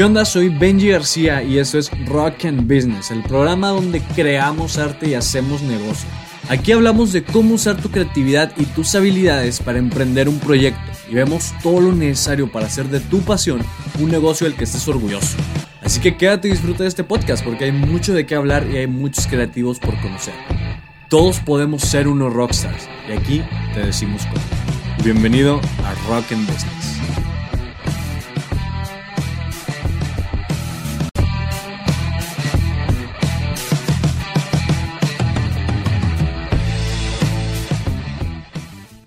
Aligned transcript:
¿Qué 0.00 0.04
onda? 0.04 0.24
Soy 0.24 0.48
Benji 0.48 0.88
García 0.88 1.42
y 1.42 1.58
esto 1.58 1.78
es 1.78 1.90
Rock 2.06 2.46
and 2.46 2.62
Business, 2.62 3.10
el 3.10 3.22
programa 3.22 3.68
donde 3.68 4.00
creamos 4.00 4.78
arte 4.78 5.10
y 5.10 5.12
hacemos 5.12 5.60
negocio. 5.60 6.08
Aquí 6.48 6.72
hablamos 6.72 7.12
de 7.12 7.22
cómo 7.22 7.56
usar 7.56 7.76
tu 7.76 7.90
creatividad 7.90 8.50
y 8.56 8.64
tus 8.64 8.94
habilidades 8.94 9.60
para 9.60 9.78
emprender 9.78 10.30
un 10.30 10.38
proyecto 10.38 10.80
y 11.10 11.16
vemos 11.16 11.52
todo 11.62 11.82
lo 11.82 11.92
necesario 11.92 12.50
para 12.50 12.64
hacer 12.64 12.88
de 12.88 13.00
tu 13.00 13.20
pasión 13.20 13.60
un 13.98 14.10
negocio 14.10 14.46
del 14.46 14.56
que 14.56 14.64
estés 14.64 14.88
orgulloso. 14.88 15.36
Así 15.82 16.00
que 16.00 16.16
quédate 16.16 16.48
y 16.48 16.52
disfruta 16.52 16.84
de 16.84 16.88
este 16.88 17.04
podcast 17.04 17.44
porque 17.44 17.66
hay 17.66 17.72
mucho 17.72 18.14
de 18.14 18.24
qué 18.24 18.36
hablar 18.36 18.66
y 18.72 18.78
hay 18.78 18.86
muchos 18.86 19.26
creativos 19.26 19.78
por 19.80 20.00
conocer. 20.00 20.32
Todos 21.10 21.40
podemos 21.40 21.82
ser 21.82 22.08
unos 22.08 22.32
rockstars 22.32 22.88
y 23.06 23.12
aquí 23.12 23.42
te 23.74 23.80
decimos 23.80 24.22
cómo. 24.24 25.04
Bienvenido 25.04 25.60
a 25.84 25.92
Rock 26.08 26.32
and 26.32 26.46
Business. 26.46 27.19